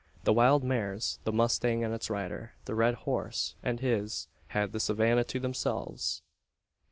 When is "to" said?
5.25-5.39